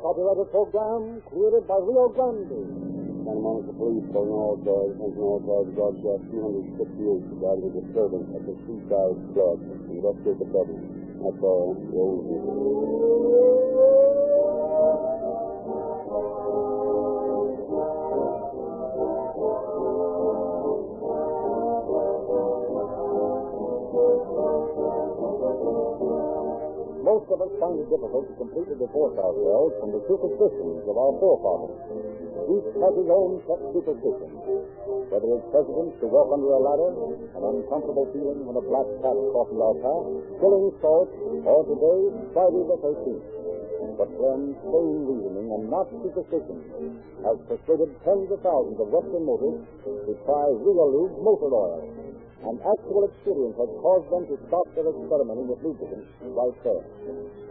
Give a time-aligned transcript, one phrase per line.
[0.00, 2.60] copyrighted program created by Rio Grande.
[3.24, 8.44] Santa Monica Police calling all cars, attention all cars, broadcast 268 regarding a disturbance at
[8.44, 9.64] the Seaside Club.
[9.88, 10.76] Investigate the trouble.
[11.24, 11.72] That's all.
[11.88, 13.49] Roll.
[27.40, 31.76] Us find it difficult to completely divorce ourselves from the superstitions of our forefathers.
[32.52, 34.30] Each has his own pet superstition.
[35.08, 36.90] Whether it's precedence to walk under a ladder,
[37.36, 40.06] an uncomfortable feeling when a black cat crosses our path,
[40.38, 41.10] killing salt,
[41.48, 42.00] or today,
[42.36, 43.26] Friday the 13th.
[43.96, 46.60] But when sane reasoning and not superstition
[47.24, 51.80] has persuaded tens of thousands of Western motorists to try Realube motor oil,
[52.40, 56.84] and actual experience has caused them to stop their experimenting with lubricants right there.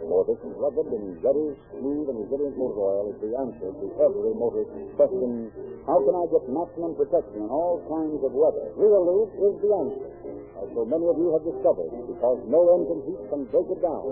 [0.02, 4.34] For this rugged and very smooth and resilient motor oil is the answer to every
[4.34, 5.54] motorist's question,
[5.86, 8.74] how can I get maximum protection in all kinds of weather?
[8.74, 10.10] Realube is the answer,
[10.58, 14.10] as so many of you have discovered, because no engine heat can break it down.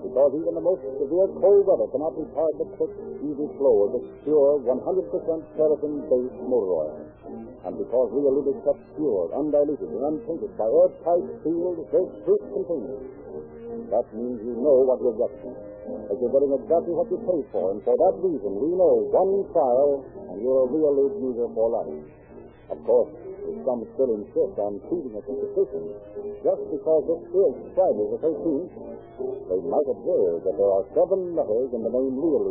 [0.00, 4.08] Because even the most severe cold weather cannot retard the quick, easy flow of this
[4.24, 4.80] pure, 100%
[5.60, 7.09] paraffin-based motor oil.
[7.60, 13.04] And because Real is kept pure, undiluted, and untainted by airtight, sealed, safe-proof containers,
[13.92, 15.52] that means you know what you're getting.
[16.08, 19.44] That you're getting exactly what you paid for, and for that reason, we know one
[19.52, 20.00] trial,
[20.32, 22.00] and you're a Real user for life.
[22.70, 23.12] Of course,
[23.50, 25.50] if some still insist on treating it as a
[26.40, 28.72] just because this is Friday the 13th,
[29.20, 32.46] they might observe that there are seven letters in the name Real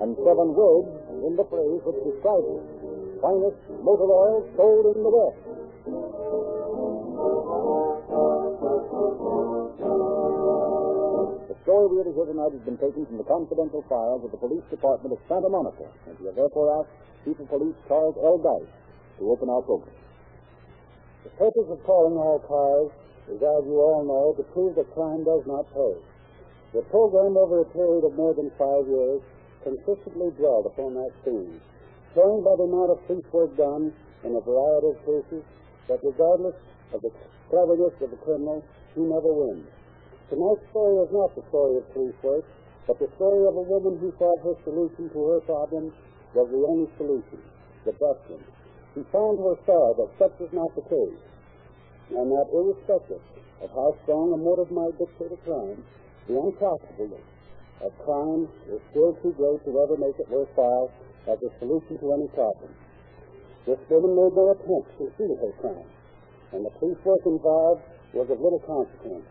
[0.00, 0.90] and seven words
[1.20, 2.75] in the phrase which describes it.
[3.20, 5.40] Finest motor oil sold in the West.
[11.48, 14.30] The story we are to hear tonight has been taken from the confidential files of
[14.30, 16.92] the Police Department of Santa Monica, and we have therefore asked
[17.24, 18.36] Chief of Police Charles L.
[18.36, 18.68] Dice
[19.18, 19.96] to open our program.
[21.24, 22.92] The purpose of calling all cars
[23.32, 25.96] is, as you all know, to prove that crime does not pay.
[26.76, 29.22] The program, over a period of more than five years,
[29.64, 31.60] consistently dwelled upon that theme,
[32.16, 33.92] showing by the amount of police work done
[34.24, 35.44] in a variety of cases
[35.84, 36.56] that regardless
[36.96, 37.12] of the
[37.52, 38.64] cleverness of the criminal,
[38.96, 39.68] he never wins.
[40.32, 42.44] Tonight's story is not the story of police work,
[42.88, 45.92] but the story of a woman who thought her solution to her problem
[46.32, 47.38] was the only solution,
[47.84, 48.42] the best one.
[48.96, 51.20] She found to her that such was not the case,
[52.16, 53.20] and that irrespective
[53.60, 55.84] of how strong a motive might dictate a crime,
[56.26, 57.28] the unprofitableness
[57.84, 60.90] of crime is still too great to ever make it worthwhile
[61.26, 62.70] as a solution to any problem.
[63.66, 65.90] This woman made no attempt to conceal her crime,
[66.52, 67.82] and the police work involved
[68.14, 69.26] was of little consequence.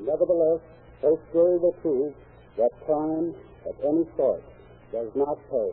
[0.00, 0.60] Nevertheless,
[1.00, 2.12] her story will prove
[2.56, 3.34] that crime
[3.64, 4.44] of any sort
[4.92, 5.70] does not pay.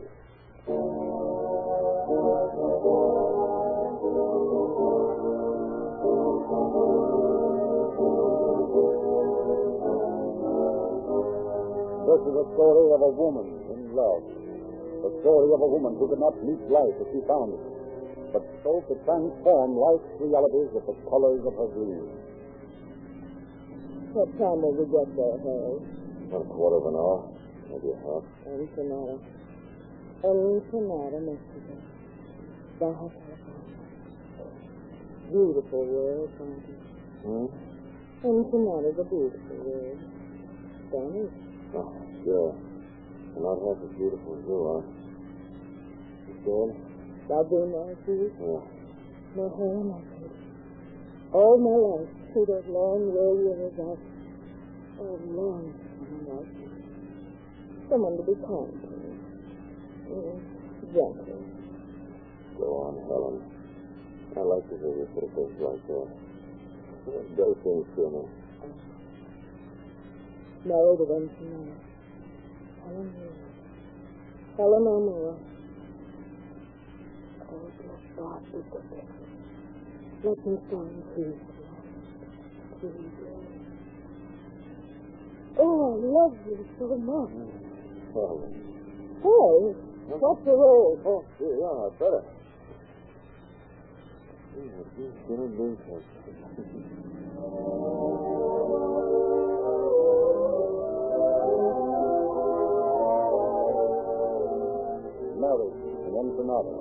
[12.08, 14.37] This is a story of a woman in love.
[15.08, 17.64] The story of a woman who could not meet life as she found it,
[18.28, 22.12] but so to transform life's realities with the colors of her dreams.
[24.12, 25.80] What time will we get there, Harry?
[26.28, 27.24] About a quarter of an hour.
[27.72, 28.20] Maybe a half.
[28.52, 29.16] Ensenada.
[30.28, 31.72] Ensenada, Mexico.
[32.76, 33.80] Baja California.
[35.32, 36.84] Beautiful word, aren't it?
[37.24, 37.48] Hmm?
[38.28, 39.98] Ensenada's a beautiful word.
[40.92, 41.32] Spanish.
[41.72, 41.96] Oh,
[42.28, 42.67] sure.
[43.34, 44.84] You're not half as beautiful as you are.
[46.26, 46.72] You scared?
[47.28, 48.32] Laguna, see?
[48.40, 48.62] Yeah.
[49.36, 50.32] No hair, nothing.
[51.32, 54.00] All my life, through those long, weary years, I've
[55.00, 55.74] oh, long
[56.28, 56.68] like you.
[57.88, 59.12] Someone to be kind to me.
[60.08, 60.40] Mm,
[60.92, 61.44] gentle.
[62.58, 63.38] Go on, Helen.
[64.36, 66.08] I like to hear you put a face like that.
[67.08, 68.24] It does seem to me.
[70.64, 71.72] Married at Ensenada.
[71.72, 71.87] Helen
[72.88, 73.36] Moore.
[74.56, 75.38] Helen O'Neill.
[77.50, 78.78] Oh, dear God, good to.
[80.24, 80.54] Let me
[81.14, 81.40] please.
[82.80, 83.12] Please.
[85.58, 87.30] Oh, I love you so much.
[88.14, 88.52] Helen.
[89.22, 89.74] Hey,
[90.08, 90.98] what's the role?
[91.04, 92.22] Oh, gee, yeah, I better.
[94.54, 95.68] Gee, what you gonna do,
[106.18, 106.74] Married in Ensenada.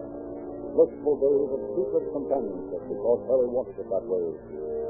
[0.74, 4.26] blissful days of secret companionship because Harry wanted it that way.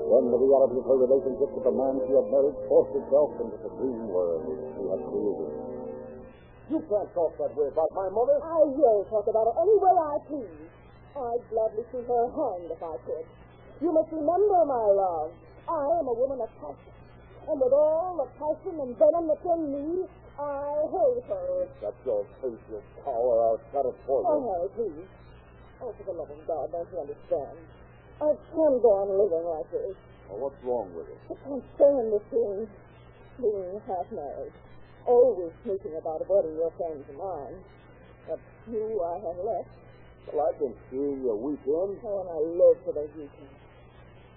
[0.07, 3.57] Then the reality of her relationship with the man she had married forced itself into
[3.59, 5.51] the dream world she had created.
[6.71, 8.39] You can't talk that way about my mother.
[8.39, 10.71] I will talk about her any way I please.
[11.11, 13.27] I'd gladly see her hanged if I could.
[13.83, 15.31] You must remember, my love,
[15.67, 16.95] I am a woman of passion.
[17.51, 20.07] And with all the passion and venom that's in me,
[20.37, 21.67] Oh, I hate her.
[21.81, 23.33] That's your face, you power.
[23.41, 24.29] I'll cut it for you.
[24.29, 25.09] Oh, Harry, please.
[25.81, 27.57] Oh, for the love of God, don't you understand?
[28.21, 29.97] I can't go on living like this.
[30.29, 31.21] Well, what's wrong with it?
[31.29, 32.65] I can't stand this being,
[33.41, 34.53] being half married.
[35.05, 37.57] Always thinking about avoiding your friends and mine.
[38.27, 39.69] But you I have left.
[40.33, 42.01] Well, I've been seeing you weekend.
[42.03, 43.57] Oh, and I live for those weekends.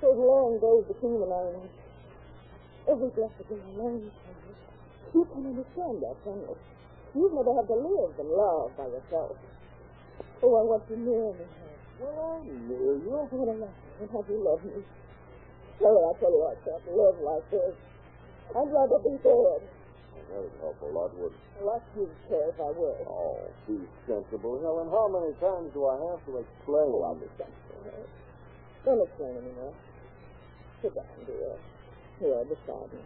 [0.01, 1.73] Those long days between the lines.
[2.89, 4.50] Every blessed day alone, Charlie.
[5.15, 6.55] You can understand that, can you?
[7.15, 9.35] You've never had to live and love by yourself.
[10.43, 11.47] Oh, I want you near me.
[11.99, 13.11] Well, I'm near you.
[13.19, 14.79] I to love you and have you love me.
[15.83, 17.75] Harry, I tell you, I can't live like this.
[18.55, 19.61] I'd rather be dead.
[20.31, 22.95] That'd help a lot, would Like you'd care if I were.
[23.11, 24.89] Oh, be sensible, Helen.
[24.95, 26.89] How many times do I have to explain?
[26.95, 28.07] Oh, I'll be sensible,
[28.87, 29.75] Don't explain anymore.
[30.83, 31.59] Sit down, dear.
[32.23, 33.03] Here, beside me.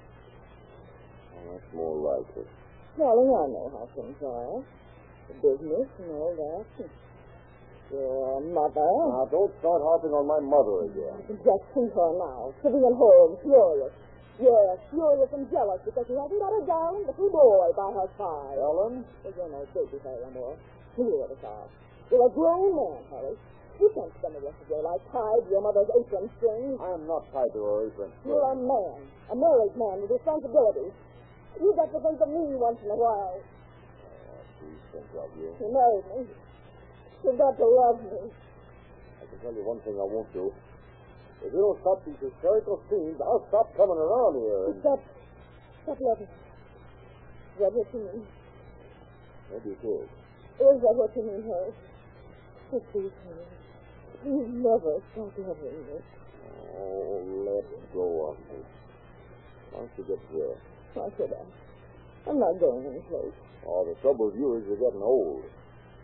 [1.35, 2.49] Oh, that's more like it.
[2.97, 4.63] Darling, I know how things are.
[5.29, 6.87] The business and all that.
[7.91, 8.91] Your uh, mother.
[9.13, 11.21] Now, don't start harping on my mother again.
[11.43, 13.93] Just see her now, sitting at home, furious.
[14.41, 18.59] Yes, furious and jealous because she hasn't got a darling little boy by her side.
[18.59, 20.59] Well, you're no baby, Harry, anymore.
[20.99, 21.67] Neither of us are.
[22.11, 23.39] You're a grown man, Harry.
[23.79, 26.79] You can't spend the rest of your life tied to your mother's apron strings.
[26.83, 28.11] I'm not tied to her apron.
[28.27, 30.95] You're a man, a married man with responsibilities.
[31.61, 33.39] You got to think of me once in a while.
[33.39, 35.55] Oh, please think of you.
[35.61, 36.27] You married me.
[37.25, 38.29] You've got to love me.
[38.29, 40.53] I can tell you one thing I won't do.
[41.45, 44.73] If you don't stop these hysterical scenes, I'll stop coming around here.
[44.73, 44.81] And...
[44.81, 45.01] Stop.
[45.85, 46.27] Stop loving.
[46.27, 48.27] Is that what you mean?
[49.53, 50.09] Maybe it is.
[50.59, 51.73] Is that what you mean, Harry?
[52.73, 53.47] Oh, please, Harry.
[54.25, 55.99] Please never stop loving me.
[56.77, 58.65] Oh, let go of me.
[59.71, 60.57] Why don't you get here?
[60.95, 62.31] Why should I?
[62.31, 63.35] I'm not going anyplace.
[63.67, 65.45] Oh, the trouble with you is you're getting old.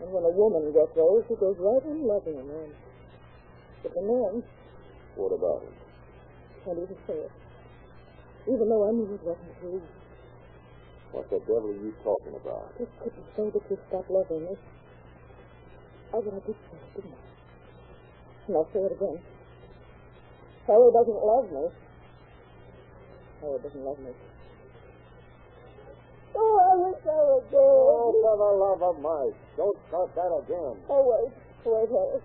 [0.01, 2.69] And when a woman gets old, she goes right on loving a man.
[3.83, 4.43] But the man
[5.15, 5.73] What about it?
[6.65, 7.31] can't even say it.
[8.47, 9.81] Even though I knew it wasn't true.
[11.11, 12.77] What the devil are you talking about?
[12.77, 14.55] Just couldn't say that you stopped loving me.
[16.13, 17.21] I what I did say, didn't I?
[18.47, 19.19] And I'll say it again.
[20.67, 21.65] Harry doesn't love me.
[23.41, 24.11] Harry doesn't love me.
[26.71, 27.59] Oh, wish I were dead.
[27.59, 29.35] Oh, for the love of Mike.
[29.59, 30.79] Don't start that again.
[30.87, 31.35] Oh, wait.
[31.67, 32.23] Wait, Harry.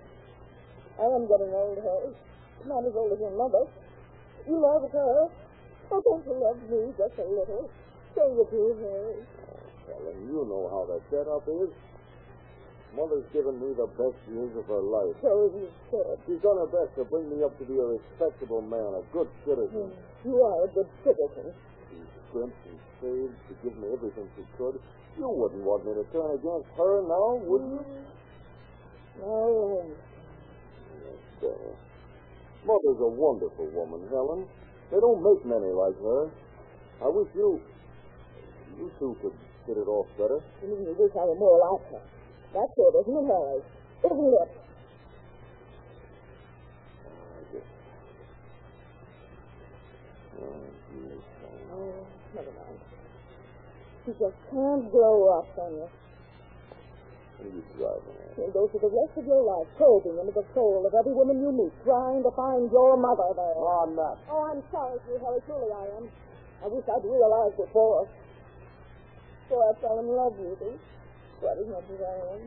[1.02, 2.14] I am getting old, Harry.
[2.62, 3.66] Not as old as your mother.
[4.46, 5.26] You love her.
[5.90, 7.66] Oh, don't you love me just a little?
[8.14, 9.18] Say you do, Harry.
[9.90, 11.74] Helen, you know how the setup is.
[12.94, 15.14] Mother's given me the best years of her life.
[15.26, 16.22] So you said.
[16.22, 19.28] She's done her best to bring me up to be a respectable man, a good
[19.42, 19.90] citizen.
[20.22, 21.50] You are a good citizen.
[21.90, 21.98] She
[22.30, 24.80] scrimped and saved to give me everything she could.
[25.18, 27.84] You wouldn't want me to turn against her now, would you?
[29.20, 29.84] No.
[31.00, 31.50] Yes.
[31.50, 31.72] Uh,
[32.66, 34.46] mother's a wonderful woman, Helen.
[34.90, 36.30] They don't make many like her.
[37.02, 37.60] I wish you,
[38.78, 39.32] you two could
[39.66, 40.40] hit it off better.
[40.62, 42.02] You mean you wish I were more like her?
[42.54, 43.60] That's it, isn't it, Harry?
[44.04, 44.50] Isn't it?
[47.04, 47.68] Ah, I guess.
[50.40, 50.60] Oh,
[50.92, 51.66] geez, Helen.
[51.72, 52.65] Oh, never mind.
[54.06, 55.90] You just can't grow up, can you?
[55.90, 58.38] What are you driving at?
[58.38, 61.42] You'll go through the rest of your life probing into the soul of every woman
[61.42, 63.58] you meet, trying to find your mother there.
[63.58, 64.22] Oh, I'm not.
[64.30, 65.42] Oh, I'm sorry for you, Harry.
[65.42, 66.06] Truly I am.
[66.62, 68.06] I wish I'd realized before.
[69.42, 70.78] Before I fell in love with you.
[71.42, 72.42] What as much as I am.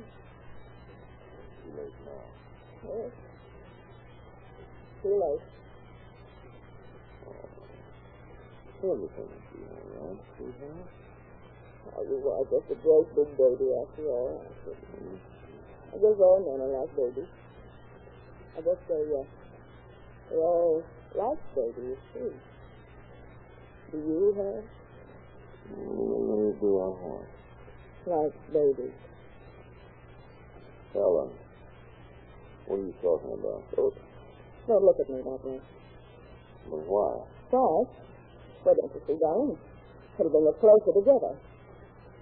[1.60, 2.24] Too late now.
[2.88, 3.12] Yes.
[5.04, 5.44] Too late.
[8.80, 11.09] Everything's doing all right, sweetheart.
[11.98, 14.46] Oh, you are just a great big baby after all.
[15.91, 17.29] I guess all men are like babies.
[18.58, 19.24] I guess they, uh,
[20.29, 20.84] they all
[21.15, 22.34] like babies, too.
[23.91, 24.63] Do you have
[25.69, 27.25] Maybe do I have.
[28.05, 28.93] like babies?
[30.93, 31.29] Helen,
[32.65, 33.63] what are you talking about?
[33.77, 33.93] Oh,
[34.67, 35.60] don't look at me that way.
[36.69, 37.12] Well, why?
[37.50, 37.84] Why?
[38.63, 39.58] Why don't you see, darling?
[40.19, 41.34] It'll bring us closer together.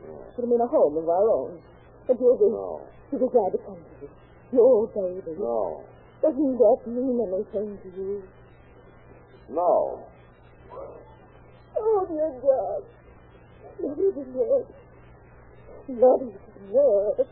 [0.05, 0.43] Yeah.
[0.43, 1.59] him in a home of our own.
[2.07, 2.81] But you'll be, No.
[3.11, 4.09] you'll be glad to come to me.
[4.53, 5.35] Your baby.
[5.39, 5.83] No.
[6.21, 8.23] Doesn't that mean anything to you?
[9.49, 10.03] No.
[11.79, 12.83] Oh, dear God.
[13.79, 14.71] Not even words.
[15.87, 17.29] Not even words.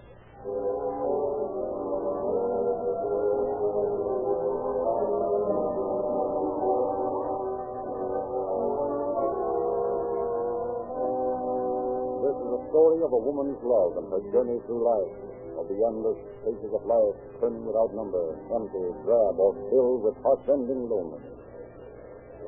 [12.69, 15.13] Story of a woman's love and her journey through life,
[15.60, 20.88] of the endless spaces of life turned without number, empty, drab, or filled with heartrending
[20.91, 21.36] loneliness.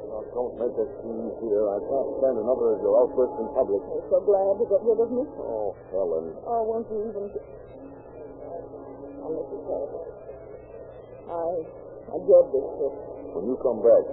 [0.08, 1.64] Now, don't make a scene here.
[1.68, 3.84] I can't stand another of your outbursts in public.
[3.84, 5.24] I'm so glad to get rid of me.
[5.36, 6.26] Oh, Helen.
[6.48, 7.28] Oh, won't you even...
[9.20, 9.62] Oh, Mrs.
[9.68, 10.08] Harris.
[11.28, 11.48] I...
[12.08, 12.96] I did this trip.
[13.36, 14.06] When you come back,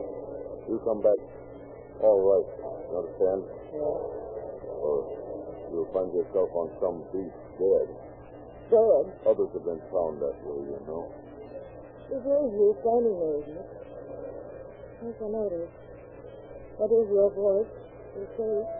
[0.67, 1.21] you come back
[2.03, 2.49] all right.
[2.91, 3.41] You understand?
[3.71, 4.83] Yeah.
[4.83, 5.24] Or
[5.75, 7.89] you'll find yourself on some beach dead.
[8.71, 9.05] Dead.
[9.27, 11.11] Others have been found that way, you know.
[12.15, 13.71] It is you standing there, isn't it?
[15.05, 15.69] Yes, I is.
[16.79, 17.71] That is your voice,
[18.15, 18.71] your face.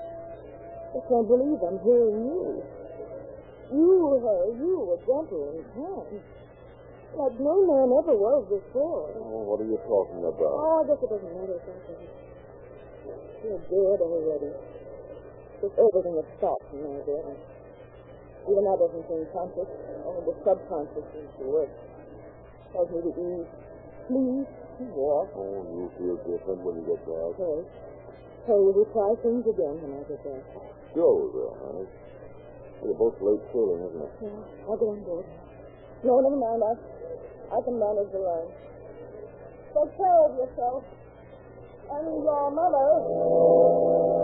[0.95, 2.63] I can't believe I'm hearing you.
[3.75, 6.23] You, her, you, a gentle and kind.
[7.15, 9.11] Like no man ever was before.
[9.15, 10.55] Oh, what are you talking about?
[10.59, 11.95] Oh, I guess it doesn't matter, Doctor.
[13.43, 14.51] You're dead already.
[15.65, 17.33] Just everything has stopped from now there.
[18.45, 19.65] Even that doesn't seem conscious.
[20.05, 21.73] Only the subconscious is the word.
[22.77, 23.49] Tells me to eat,
[24.05, 25.33] sleep, and walk.
[25.33, 27.33] Oh, you feel different when you get back.
[27.41, 27.65] Okay.
[28.45, 30.45] Hey, will you try things again when I get back?
[30.93, 31.89] Sure we will, honey.
[32.85, 34.13] You're both late sailing, isn't it?
[34.21, 35.25] Yeah, I'll get on board.
[36.05, 36.61] No, never mind.
[36.61, 36.77] I,
[37.57, 38.53] I can manage alone.
[39.73, 40.85] Take care of yourself.
[41.89, 44.24] And your mother.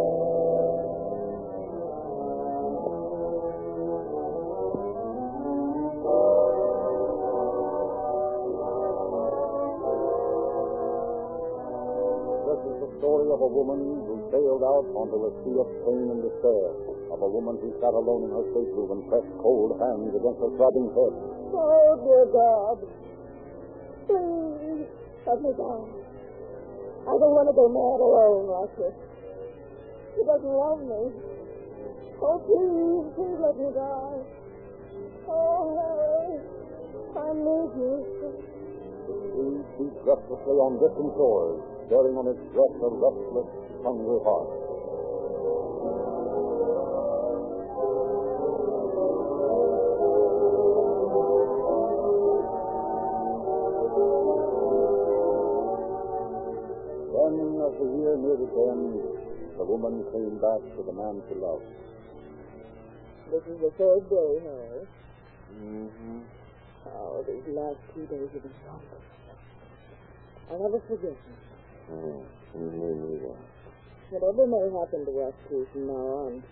[13.51, 16.71] A woman who sailed out onto a sea of pain and despair,
[17.11, 20.55] of a woman who sat alone in her stateroom and pressed cold hands against her
[20.55, 21.15] throbbing head.
[21.51, 22.79] Oh, dear God.
[24.07, 24.87] Please,
[25.27, 25.83] let me go.
[27.11, 28.95] I don't want to go mad alone like this.
[30.15, 31.11] He doesn't love me.
[32.23, 34.21] Oh, please, please let me die.
[35.27, 36.39] Oh, Harry,
[37.19, 37.95] I need you.
[39.11, 41.59] The sea beats restlessly on distant shores,
[41.91, 43.51] bearing on its breast a restless,
[43.83, 44.47] hungry heart.
[57.11, 58.95] Then, as the year neared its end,
[59.59, 61.67] the woman came back to the man she loved.
[63.35, 64.87] This is the third day, Harry.
[65.59, 66.19] Mm-hmm.
[66.87, 69.03] Oh, these last two days have been wonderful.
[70.51, 71.50] I'll never forget them.
[71.93, 72.23] Oh,
[72.55, 73.35] me neither.
[74.11, 76.43] Whatever may happen to us two from now on,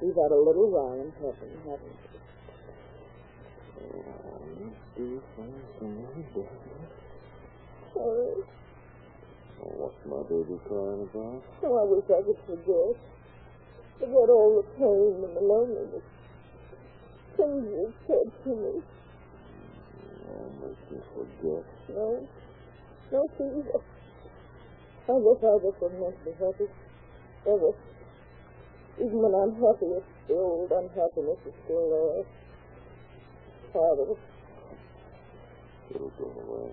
[0.00, 2.18] we've had a little while in heaven, haven't we?
[3.80, 6.46] Oh, do you find baby?
[7.94, 8.44] Harry,
[9.60, 11.42] Oh, what's my baby crying about?
[11.64, 12.96] oh, I wish I could forget.
[14.00, 16.04] Forget all the pain and the loneliness.
[17.36, 18.72] Things you've said to me.
[20.32, 21.64] Oh, make me forget.
[21.92, 22.26] No,
[23.12, 23.68] no, please.
[25.08, 26.68] I guess I just wasn't meant to be happy.
[27.46, 27.72] Ever.
[29.00, 32.24] Even when I'm happy, it's the old unhappiness is still there.
[33.72, 34.20] Part of it.
[35.94, 36.70] It'll go away.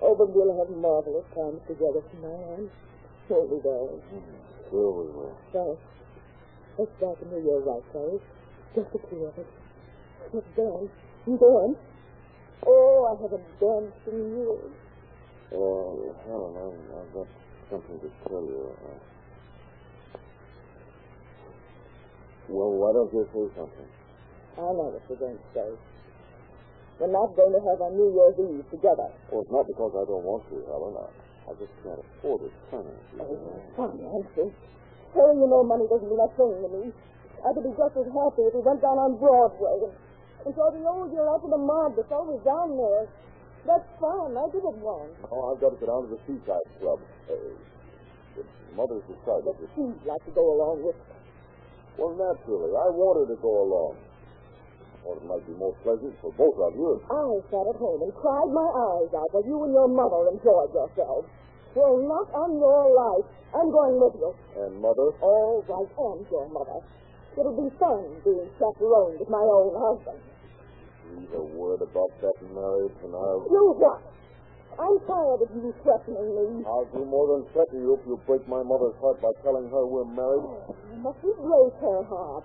[0.00, 2.70] Oh, but we'll have marvelous times together from now on.
[3.28, 4.02] Won't we, darling?
[4.70, 5.36] Sure we will.
[5.52, 5.78] So,
[6.78, 8.22] let's back into your right, fellas.
[8.74, 9.50] Just the two of us.
[10.32, 10.92] Let's dance.
[11.26, 11.78] Dance.
[12.66, 14.72] Oh, I haven't danced in years.
[15.52, 17.26] Oh, Helen, I, I've got
[17.70, 18.70] something to tell you.
[18.70, 18.98] Uh,
[22.48, 23.88] well, why don't you say something?
[24.56, 25.68] I know what you're going to say.
[26.96, 29.12] We're not going to have our New Year's Eve together.
[29.28, 30.96] Well, it's not because I don't want to, Helen.
[30.96, 31.06] I,
[31.44, 33.20] I just can't afford it financially.
[33.20, 34.54] Oh, finances.
[35.12, 36.82] Telling you no money doesn't mean a thing to me.
[37.44, 39.92] I could be just as happy if we went down on Broadway and,
[40.48, 43.04] and saw the old year after the mob that's always down there.
[43.66, 44.38] That's fine.
[44.38, 45.10] I give it one.
[45.26, 47.02] Oh, I've got to go down to the Seaside Club.
[47.26, 47.34] Uh,
[48.38, 48.46] the
[48.78, 49.50] mother's decided.
[49.58, 50.94] But she'd like to go along with
[51.98, 53.98] Well, naturally, I want her to go along.
[55.02, 57.02] Thought it might be more pleasant for both of you.
[57.10, 60.70] I sat at home and cried my eyes out while you and your mother enjoyed
[60.70, 61.26] yourselves.
[61.74, 63.26] Well, not on your life.
[63.54, 64.30] I'm going with you.
[64.62, 65.10] And mother?
[65.22, 66.78] All right, and your mother.
[67.38, 70.18] It'll be fun being chaperoned with my own husband.
[71.16, 73.48] Breathe a word about that marriage, and I'll.
[73.48, 74.04] You what?
[74.76, 76.64] I'm tired of you threatening me.
[76.68, 79.86] I'll do more than threaten you if you break my mother's heart by telling her
[79.88, 80.44] we're married.
[80.44, 82.44] Oh, you mustn't break her heart.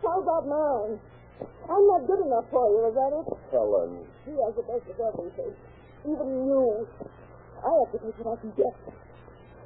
[0.00, 0.96] How about mine?
[1.68, 3.26] I'm not good enough for you, is that it?
[3.52, 4.08] Helen.
[4.24, 5.52] She has the best of everything.
[6.08, 6.88] Even you.
[7.60, 8.76] I have to take what I can get.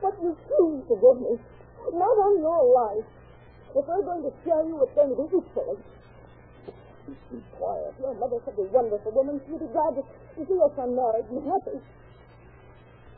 [0.02, 1.38] But you choose to give me.
[1.94, 3.06] Not on your life.
[3.70, 5.78] If we're going to share you, it's going to be equally.
[7.30, 7.94] Be quiet.
[7.98, 9.40] Your mother's such a wonderful woman.
[9.46, 10.02] She'd be glad to,
[10.38, 11.78] see your son married and happy.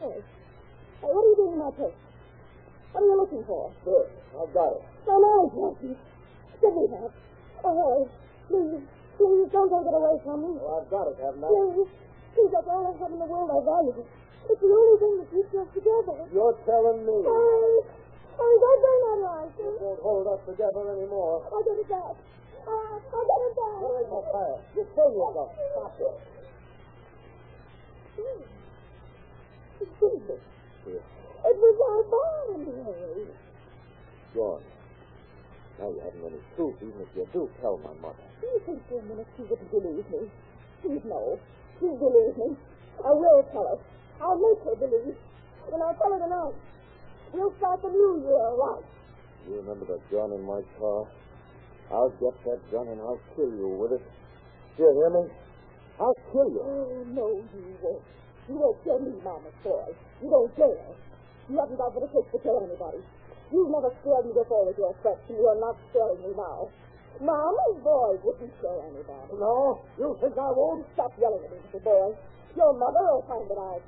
[0.00, 0.18] Hey.
[1.02, 1.98] Hey, what are you doing in my place?
[2.92, 3.72] What are you looking for?
[3.84, 4.08] Good.
[4.36, 4.82] I've got it.
[5.06, 6.00] My marriage license.
[6.60, 7.10] Give me that.
[7.64, 8.04] Oh, Harry,
[8.48, 8.82] please,
[9.18, 10.50] please don't take it away from me.
[10.58, 11.50] Well, I've got it, haven't I?
[11.50, 11.90] Please,
[12.34, 14.02] please, that's all I have in the world I value.
[14.50, 16.18] It's the only thing that keeps us together.
[16.34, 17.16] You're telling me.
[17.22, 17.76] Harry,
[18.34, 19.76] Harry, don't bring that license.
[19.78, 21.46] won't hold us together anymore.
[21.46, 21.90] I'll get it
[22.66, 22.92] Uh.
[25.72, 26.14] Stop it.
[30.02, 30.40] Jesus.
[31.44, 33.26] It was our bond, Harry.
[34.34, 34.62] Gone.
[35.78, 38.22] Now you haven't any proof, even if you do tell my mother.
[38.40, 40.30] Do you think for a minute she wouldn't believe me?
[40.82, 41.38] Please, no.
[41.78, 42.56] Please believe me.
[43.04, 43.78] I will tell her.
[44.22, 45.16] I'll make her believe.
[45.72, 46.54] And I'll tell her tonight.
[47.32, 48.84] We'll start the new year right.
[49.48, 51.06] You remember that gun in my car?
[51.92, 54.04] I'll get that gun and I'll kill you with it.
[54.76, 55.28] Do you hear me?
[56.00, 56.64] I'll kill you.
[56.64, 58.00] Oh, no, you won't.
[58.48, 59.92] You won't kill me, Mama's boy.
[60.24, 60.96] You don't dare.
[61.52, 63.04] You haven't got what it takes to kill anybody.
[63.52, 66.72] You've never scared me before with your threats, and you're not scaring me now.
[67.20, 69.36] Mama's oh, boy wouldn't kill anybody.
[69.36, 69.84] No?
[70.00, 70.88] You think I won't?
[70.96, 72.16] Stop yelling at me, little boy.
[72.56, 73.84] Your mother will find it out.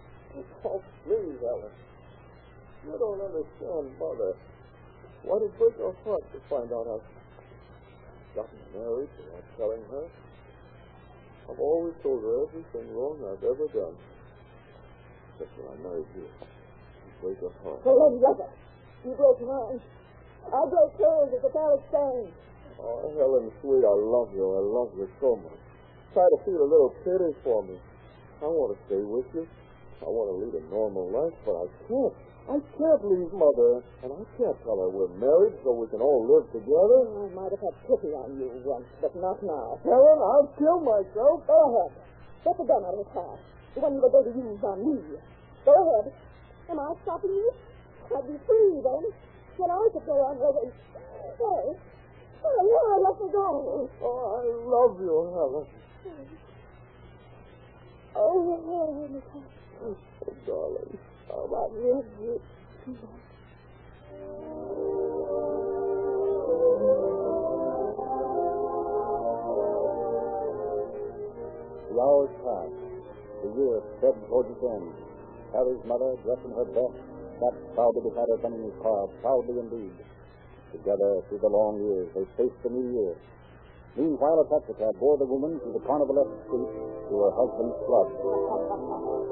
[0.69, 1.73] Oh, please, Ellen.
[2.85, 4.37] You don't understand, Mother.
[5.25, 7.13] What it break your heart to find out I've
[8.35, 10.05] gotten married without telling her?
[11.50, 13.97] I've always told her everything wrong I've ever done.
[15.35, 16.26] Except when I married you.
[16.26, 17.81] You break her heart.
[17.85, 18.49] So then, brother,
[19.05, 19.81] you broke mine.
[20.49, 22.29] I broke hers at the palace stand.
[22.81, 24.44] Oh, Helen, sweet, I love you.
[24.44, 25.61] I love you so much.
[26.12, 27.79] Try to feel a little pity for me.
[28.42, 29.47] I want to stay with you.
[30.03, 32.14] I want to lead a normal life, but I can't.
[32.44, 36.28] I can't leave Mother, and I can't tell her we're married so we can all
[36.28, 37.09] live together.
[37.09, 39.80] I might have had pity on you once, but not now.
[39.80, 41.40] Helen, I'll kill myself.
[41.48, 41.96] Go ahead.
[42.44, 43.40] Get the gun out of the car.
[43.72, 45.00] The one you were going to use on me.
[45.64, 46.12] Go ahead.
[46.68, 47.48] Am I stopping you?
[48.12, 49.02] I'd be free then.
[49.57, 50.68] Then I could go on living.
[51.40, 51.64] Hey.
[52.44, 53.88] Hey, why let me go?
[54.04, 55.66] Oh, I love you, Helen.
[58.20, 58.37] Oh,
[58.68, 59.22] Helen.
[59.80, 59.96] Oh,
[60.44, 60.98] darling.
[72.05, 72.85] Hours passed.
[73.42, 74.92] The year sped towards its end.
[75.57, 77.01] Harry's mother, dressed in her best,
[77.40, 79.97] sat proudly beside her son in his car, proudly indeed.
[80.70, 83.16] Together, through the long years, they faced the new year.
[83.97, 86.70] Meanwhile, a taxicab bore the woman through the Carnivalette street
[87.09, 89.24] to her husband's club.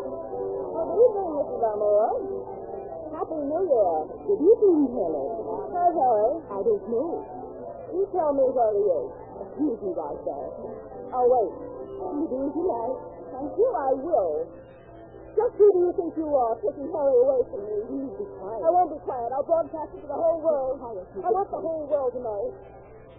[1.82, 3.94] Happy New Year.
[4.22, 5.30] Good evening, Helen.
[5.74, 6.34] How's Harry?
[6.46, 7.26] I don't know.
[7.90, 9.10] You tell me where he is.
[9.42, 10.48] Excuse me right there.
[11.10, 11.50] Oh, wait.
[12.22, 12.98] You do as you like.
[13.34, 14.46] I'm sure I will.
[15.34, 17.74] Just who do you think you are, taking Harry away from me?
[17.82, 18.62] You be quiet.
[18.62, 19.34] I won't be quiet.
[19.34, 20.78] I'll broadcast it to the whole world.
[20.86, 22.54] I want the whole world to know.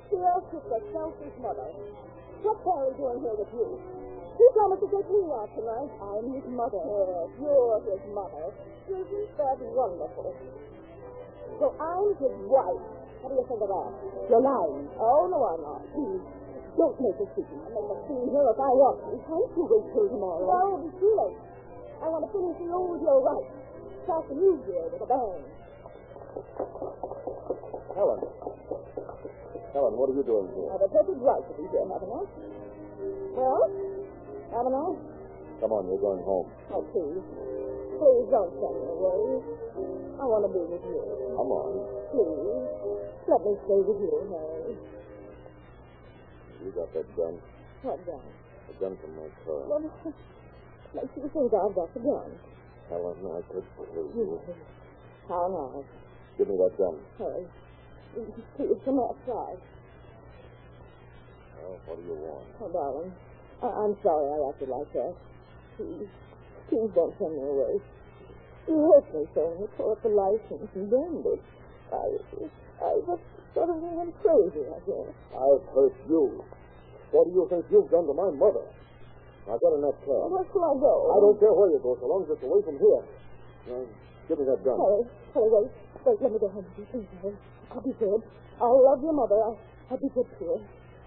[0.07, 1.67] Sits a selfish mother.
[2.47, 3.75] What's Harry doing here with you?
[4.37, 5.91] He promised to take me out tonight.
[6.01, 6.81] I'm his mother.
[6.81, 8.45] Yes, you're his mother.
[8.89, 10.33] Isn't that wonderful?
[11.59, 12.83] So I'm his wife.
[13.21, 13.91] What do you think of that?
[14.27, 14.89] You're lying.
[14.99, 15.81] Oh, no, I'm not.
[15.95, 16.23] Please,
[16.75, 17.47] don't make a scene.
[17.71, 19.15] I'll make a scene here if I want to.
[19.23, 20.43] Can't you wait till tomorrow?
[20.43, 21.39] No, it'll be too late.
[22.03, 23.47] I want to finish the old year right.
[24.03, 25.39] Start the new year with a bang.
[27.95, 28.19] Helen.
[29.71, 30.67] Helen, what are you doing here?
[30.73, 32.21] I've a perfect right to be here, haven't I?
[33.39, 33.63] Well,
[34.53, 34.87] haven't I?
[35.61, 36.47] Come on, you're going home.
[36.71, 37.23] Oh, please.
[37.97, 39.41] Please don't send me away.
[40.19, 41.01] I want to be with you.
[41.37, 41.71] Come on.
[42.11, 42.67] Please.
[43.27, 44.75] Let me stay with you, Harry.
[46.63, 47.39] You got that gun.
[47.83, 48.23] What gun?
[48.67, 49.63] The gun from my car.
[49.71, 52.29] What makes you think I've got the gun?
[52.89, 54.39] Helen, I could kill you.
[55.29, 55.87] How nice.
[56.37, 56.99] Give me that gun.
[57.19, 57.45] Harry.
[58.57, 59.57] Please, come outside.
[61.57, 62.45] Well, what do you want?
[62.61, 63.11] Oh, darling.
[63.63, 65.13] I- I'm sorry I acted like that.
[65.77, 66.09] Please.
[66.69, 67.79] Please don't send me away.
[68.67, 71.41] You hurt me so when you tore up the license and burned it.
[71.91, 72.03] I,
[72.83, 73.23] I just
[73.55, 75.11] sort of went crazy, I guess.
[75.35, 76.43] I've hurt you.
[77.11, 78.65] What do you think you've done to my mother?
[79.47, 80.27] Now get in that car.
[80.31, 80.93] Where shall I go?
[81.11, 83.03] I don't care where you go, so long as it's away from here.
[83.67, 83.83] Now,
[84.27, 84.79] give me that gun.
[84.79, 85.03] Harry,
[85.35, 85.71] Harry, wait.
[86.03, 87.35] Wait, let me go home with you, please, Harry.
[87.71, 88.21] I'll be good.
[88.63, 89.35] I'll love your mother.
[89.43, 89.59] I'll,
[89.91, 90.59] I'll be good to her.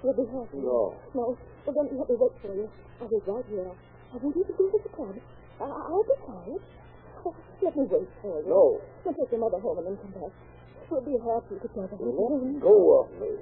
[0.04, 0.58] You'll be happy.
[0.60, 0.94] No.
[1.14, 1.36] No.
[1.64, 2.68] Well, then let me wait for you.
[3.00, 3.72] I'll be right here.
[4.12, 5.16] I want you to go to the club.
[5.60, 6.62] I, I'll be quiet.
[7.26, 8.48] Oh, Let me wait for you.
[8.48, 8.80] No.
[9.04, 10.32] We'll take your mother home and then come back.
[10.90, 11.96] We'll be happy together.
[11.98, 13.40] Let go of me.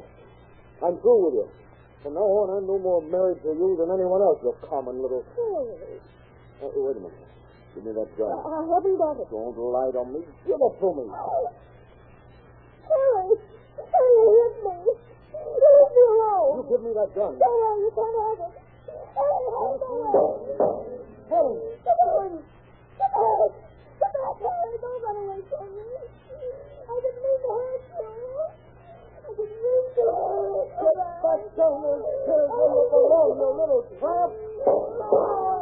[0.81, 1.47] I'm through with you.
[2.03, 5.25] From now on, I'm no more married to you than anyone else, you common little...
[5.37, 6.01] Harry,
[6.61, 7.25] Oh, uh, wait a minute.
[7.75, 8.29] Give me that gun.
[8.29, 9.29] I haven't got it.
[9.33, 10.21] Don't lie to me.
[10.45, 11.05] Give it to me.
[12.85, 13.37] Harry,
[13.89, 14.77] Harry, hit me.
[15.35, 16.53] Leave me alone.
[16.55, 17.33] You give me that gun.
[17.39, 18.55] No, no, you can't have it.
[19.15, 20.15] Harry, hold on.
[21.31, 21.51] Hey,
[21.85, 22.33] Come on.
[22.95, 23.51] Come back.
[23.99, 24.77] Come back, Harry.
[24.83, 25.89] Don't run away from me.
[26.85, 28.11] I didn't mean to hurt you.
[29.15, 30.05] I didn't mean to.
[30.79, 35.54] get back down and look alone, you little tramp.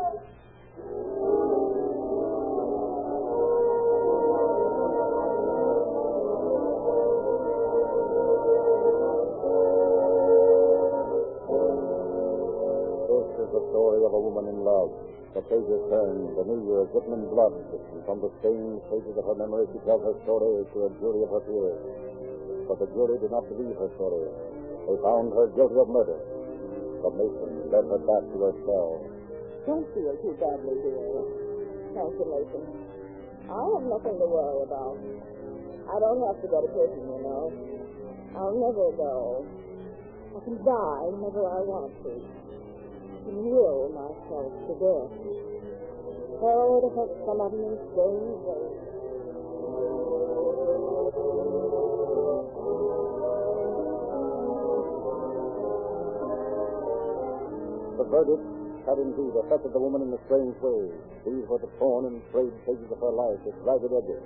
[15.42, 19.26] The pages turn, the new year written in blood, and from the stained pages of
[19.26, 21.83] her memory she tells her story to a jury of her peers.
[22.70, 24.31] But the jury did not believe her story.
[24.87, 26.14] They found her guilty of murder.
[27.02, 29.02] The mason led her back to her cell.
[29.66, 31.26] Don't feel too badly, dear.
[31.98, 32.62] Mason.
[33.50, 34.94] I have nothing to worry about.
[35.90, 37.50] I don't have to go to prison, you know.
[38.38, 39.42] I'll never go.
[39.42, 42.14] I can die whenever I want to.
[43.24, 45.14] Will myself to death.
[46.42, 48.82] It affects some in strange ways.
[57.94, 58.42] The verdict
[58.87, 60.90] had indeed affected the woman in a strange way.
[61.24, 64.22] These were the torn and frayed pages of her life, its ragged edges.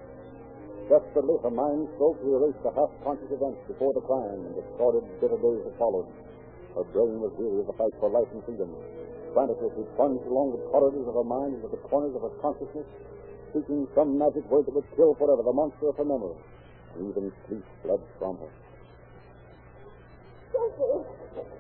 [0.88, 5.04] Desperately, her mind strove to erase the half-conscious events before the crime and the sordid,
[5.20, 6.06] bitter days that followed.
[6.76, 8.68] Her brain was weary of the fight for life and freedom.
[9.32, 12.84] Frantically, she plunged along the corridors of her mind into the corners of her consciousness,
[13.56, 16.36] seeking some magic word that would kill forever the monster of her memory.
[16.92, 18.52] And even sleep fled from her.
[20.52, 21.00] Jesse!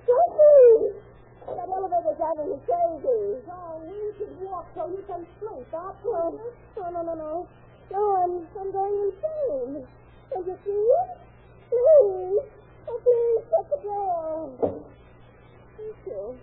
[0.04, 1.00] Jesse!
[1.48, 3.40] That elevator's driving me crazy.
[3.48, 5.64] Oh, you should walk so you can sleep.
[5.72, 6.36] I'll no,
[6.76, 7.48] no, no, no, no.
[7.88, 9.80] No, I'm, I'm going insane.
[10.28, 10.84] Don't you see?
[11.72, 12.44] Please.
[12.84, 14.76] Oh, please, shut the door.
[15.76, 16.38] Thank you.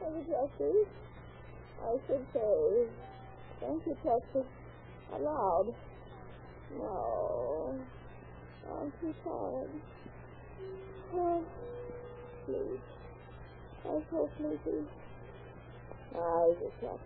[0.00, 0.88] Thank you, Jesse.
[1.82, 2.86] I should say,
[3.60, 4.46] thank you, Jesse.
[5.14, 5.74] Aloud.
[6.78, 7.74] No.
[8.70, 9.70] I'm too tired.
[11.14, 11.44] Oh,
[12.46, 12.80] please.
[13.84, 14.86] I'm so sleepy.
[16.14, 17.00] My eyes are shut.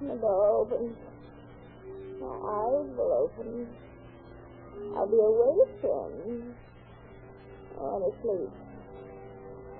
[0.00, 0.96] The door opens.
[2.20, 3.68] My eyes will open.
[4.96, 6.54] I'll be awake soon.
[7.78, 8.63] I want to sleep.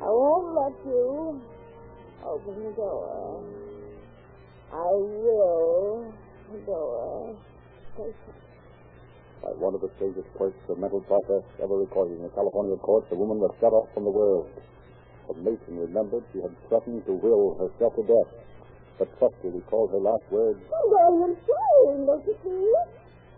[0.04, 1.40] I won't let you
[2.22, 3.42] open the door.
[4.70, 6.12] I will
[6.52, 7.36] the door.
[9.42, 13.08] By one of the strangest quirks of mental process ever recorded in the California courts,
[13.08, 14.50] the woman was shut off from the world.
[15.26, 18.28] But Mason remembered she had threatened to will herself to death.
[18.98, 22.74] But trustfully recalled her last words, I'm going insane, don't you see?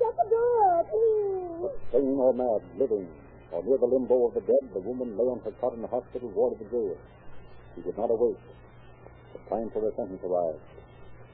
[0.02, 1.70] Shut the door, please.
[1.92, 3.07] sane or mad, living,
[3.53, 5.89] or near the limbo of the dead, the woman lay on her cot in the
[5.89, 6.97] hospital ward of the jail.
[7.75, 8.41] She did not awake.
[9.35, 10.63] The time for her sentence arrived.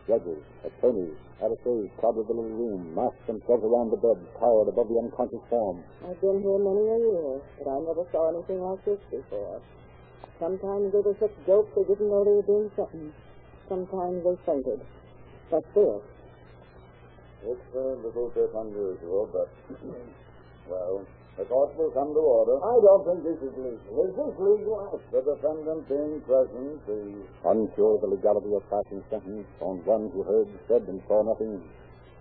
[0.06, 4.98] Judges, attorneys, attaches crowded the little room, massed themselves around the bed, towered above the
[4.98, 5.78] unconscious form.
[6.02, 9.62] I've been here many a year, but I never saw anything like this before.
[10.42, 13.14] Sometimes they were such jokes they didn't know they were being sentenced.
[13.70, 14.82] Sometimes they fainted.
[15.50, 16.02] But this,
[17.46, 19.50] It's a little bit unusual, but,
[20.68, 21.06] well,
[21.42, 22.54] the court will come to order.
[22.54, 24.06] I don't think this is legal.
[24.06, 24.78] Is this legal?
[25.10, 27.18] The defendant being present, the...
[27.42, 31.58] Unsure of the legality of passing sentence on one who heard, said, and saw nothing,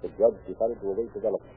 [0.01, 1.53] the judge decided to await development.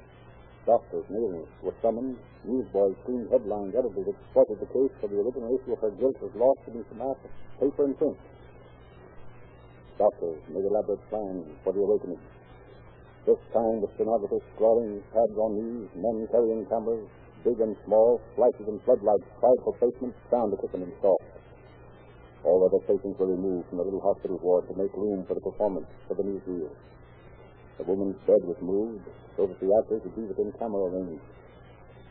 [0.69, 2.21] Doctors, neighbors were summoned.
[2.45, 3.73] Newsboys screamed headlines.
[3.73, 7.17] Editors exploited the case for the original issue of her guilt was lost some mass
[7.17, 7.33] of
[7.65, 8.17] paper and print.
[9.97, 12.21] Doctors made elaborate plans for the awakening.
[13.25, 17.09] This time, the stenographers scrawling, pads on knees, men carrying cameras,
[17.45, 20.91] big and small, flashes and floodlights tried for placement, found to quicken.
[22.45, 25.41] All other patients were removed from the little hospital ward to make room for the
[25.41, 26.73] performance of the new newsreel.
[27.79, 29.05] The woman's bed was moved
[29.37, 31.21] so that the actors would be within camera range.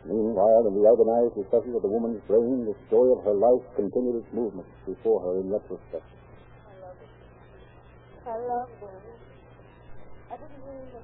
[0.05, 4.25] Meanwhile, in the agonized recesses of the woman's brain, the story of her life continued
[4.25, 6.03] its movement before her in retrospect.
[8.25, 9.01] I love them.
[10.31, 10.99] I didn't mean to.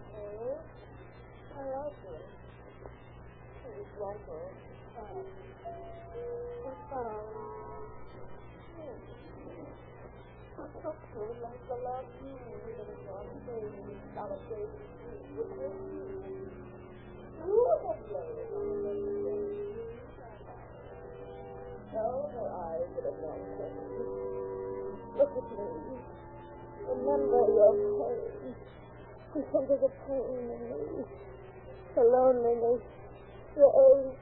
[1.56, 1.62] I.
[1.62, 2.39] I love.
[26.90, 28.56] Remember your pain.
[29.36, 31.06] Remember the pain in me.
[31.96, 32.82] The loneliness,
[33.56, 34.18] the ache,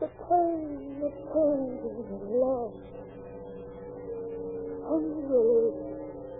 [0.00, 2.74] the pain, the pain of love.
[4.84, 5.72] Humbly,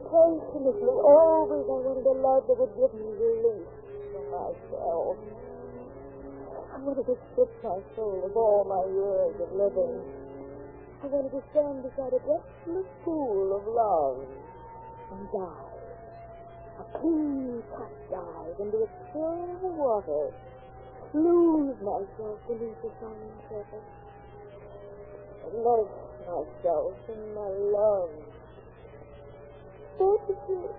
[0.04, 3.68] passionately, always I wanted a love that would give me relief
[4.12, 5.16] from myself.
[6.74, 10.02] I wanted to strip my soul of all my years of living.
[11.02, 14.26] I wanted to stand beside a restless pool of love
[15.12, 15.74] and dive.
[16.80, 20.34] A clean cut dive into a still water.
[21.14, 23.86] Lose myself beneath the shining surface.
[25.54, 25.86] Love
[26.26, 28.10] myself in my love.
[29.96, 30.74] But it was,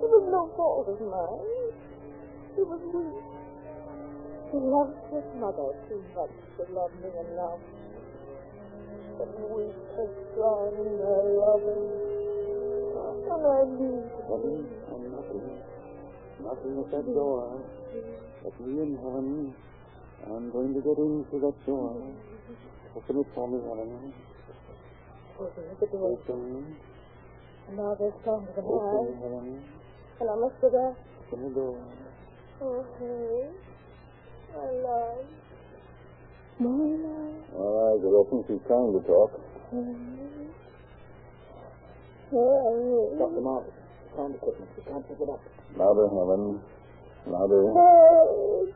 [0.00, 1.76] it was no fault of mine.
[2.56, 3.20] It was weak.
[4.52, 7.60] He loved his mother too much to love me enough.
[9.20, 12.10] But weak and strong in her loving.
[13.28, 15.60] And I need Heaven, I'm knocking.
[16.40, 17.60] Knocking at that door.
[18.42, 19.54] Let me in, Helen.
[20.24, 21.92] I'm going to get into that door.
[22.96, 24.12] Open it for me, Helen.
[25.38, 26.18] Open the door.
[26.18, 26.76] Open.
[27.68, 29.62] And now they're stronger than Open, Helen.
[30.20, 30.96] And I must go back.
[31.28, 31.76] Open the door.
[32.62, 33.48] Oh, hey.
[34.56, 35.24] My love.
[36.60, 37.56] My love.
[37.56, 39.32] All right, I think she's trying to talk.
[42.30, 43.12] Where are you?
[43.16, 43.74] Stop the market.
[44.16, 44.70] Sound equipment.
[44.76, 45.40] You can't pick it up.
[45.76, 46.60] Louder, Helen.
[47.26, 48.70] Louder.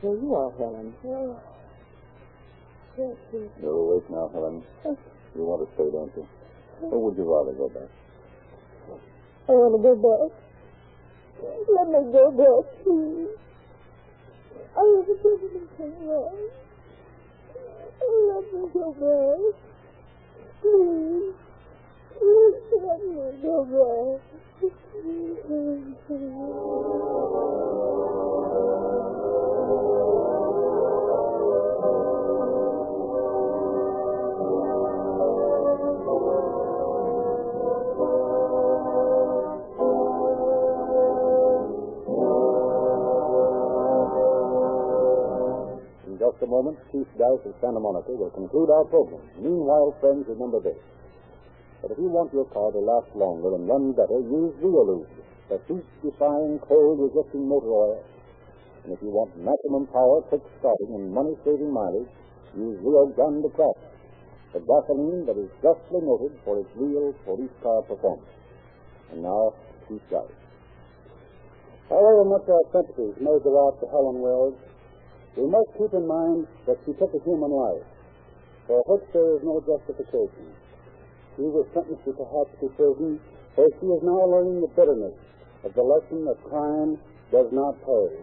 [0.00, 0.94] There you are, Helen.
[1.04, 1.40] Oh.
[2.96, 3.50] You.
[3.60, 4.62] You're awake now, Helen.
[4.84, 6.26] You want to stay, don't you?
[6.82, 7.90] Or would you rather go back?
[9.48, 10.30] I want to go back.
[11.68, 13.47] Let me go back, please.
[14.76, 16.38] Oh, I have a different thing wrong.
[18.00, 19.54] Let me go back.
[20.62, 21.34] Please.
[22.18, 23.56] Please let me go
[25.04, 25.96] In
[46.38, 49.22] just a moment, Chief Dice of Santa Monica will conclude our program.
[49.42, 50.78] Meanwhile, friends, remember this.
[51.82, 55.06] That if you want your car to last longer and run better, use Realube,
[55.50, 58.04] the heat-defying, cold-resisting motor oil.
[58.84, 62.10] And if you want maximum power, quick starting, and money-saving mileage,
[62.54, 63.90] use Rio Grande Cracked,
[64.54, 68.30] the gasoline that is justly noted for its real police car performance.
[69.10, 69.54] And now,
[69.90, 70.38] Chief Dice.
[71.90, 74.54] However much our sympathies may go out to Helen Wells,
[75.38, 77.86] we must keep in mind that she took a human life,
[78.66, 80.50] for which there is no justification.
[81.38, 83.22] She was sentenced to Tehachapi prison,
[83.54, 85.14] where she is now learning the bitterness
[85.62, 86.98] of the lesson that crime
[87.30, 88.18] does not pay.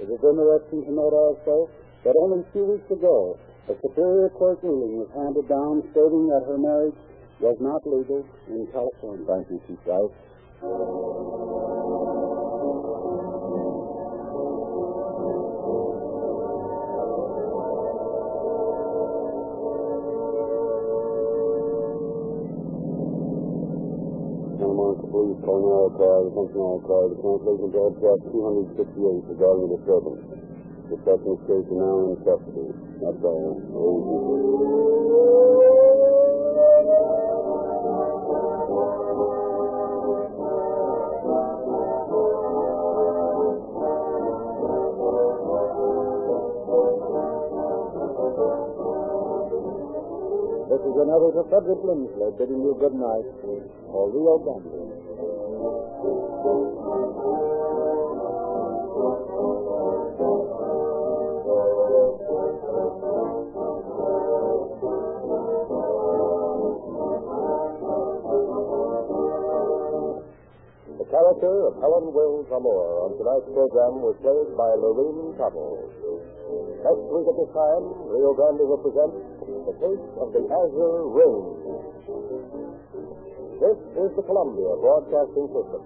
[0.00, 1.68] It is interesting to note also
[2.08, 3.36] that only a few weeks ago,
[3.68, 6.96] a Superior Court ruling was handed down stating that her marriage
[7.40, 9.24] was not legal in California.
[9.28, 10.16] Thank you, Chief Dice.
[24.94, 27.10] Monica Police calling all cars, attention all cars.
[27.10, 30.22] The cancellation broadcast 268 regarding the disturbance.
[30.86, 32.70] The suspect case is now in custody.
[33.02, 33.58] That's all.
[50.70, 53.26] This is your narrator, Frederick Lindsley, bidding you good night.
[53.94, 54.83] For Rio Grande.
[71.84, 75.84] Helen Will Zamora on tonight's program was played by Lurene Tuttle.
[76.80, 79.12] Next week at this time, Rio Grande will present
[79.68, 81.36] The Case of the Azure Ring.
[83.60, 85.84] This is the Columbia Broadcasting System.